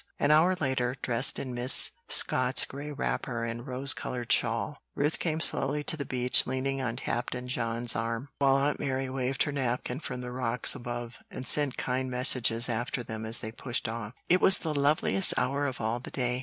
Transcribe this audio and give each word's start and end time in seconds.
An 0.17 0.31
hour 0.31 0.55
later, 0.55 0.95
dressed 1.03 1.37
in 1.37 1.53
Miss 1.53 1.91
Scott's 2.09 2.65
gray 2.65 2.91
wrapper 2.91 3.45
and 3.45 3.67
rose 3.67 3.93
colored 3.93 4.31
shawl, 4.31 4.79
Ruth 4.95 5.19
came 5.19 5.39
slowly 5.39 5.83
to 5.83 5.95
the 5.95 6.05
beach 6.07 6.47
leaning 6.47 6.81
on 6.81 6.95
Captain 6.95 7.47
John's 7.47 7.95
arm, 7.95 8.29
while 8.39 8.55
Aunt 8.55 8.79
Mary 8.79 9.11
waved 9.11 9.43
her 9.43 9.51
napkin 9.51 9.99
from 9.99 10.21
the 10.21 10.31
rocks 10.31 10.73
above, 10.73 11.17
and 11.29 11.45
sent 11.45 11.77
kind 11.77 12.09
messages 12.09 12.67
after 12.67 13.03
them 13.03 13.27
as 13.27 13.37
they 13.41 13.51
pushed 13.51 13.87
off. 13.87 14.13
It 14.27 14.41
was 14.41 14.57
the 14.57 14.73
loveliest 14.73 15.35
hour 15.37 15.67
of 15.67 15.79
all 15.79 15.99
the 15.99 16.09
day. 16.09 16.39